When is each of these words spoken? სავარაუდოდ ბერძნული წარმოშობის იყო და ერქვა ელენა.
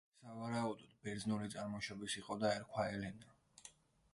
სავარაუდოდ 0.19 0.95
ბერძნული 1.07 1.49
წარმოშობის 1.55 2.15
იყო 2.23 2.39
და 2.45 2.55
ერქვა 2.57 2.87
ელენა. 2.95 3.33